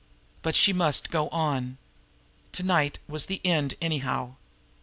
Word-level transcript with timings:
But 0.41 0.55
she 0.55 0.73
must 0.73 1.11
go 1.11 1.29
on. 1.29 1.77
To 2.53 2.63
night 2.63 2.97
was 3.07 3.27
the 3.27 3.39
end, 3.45 3.75
anyhow. 3.79 4.33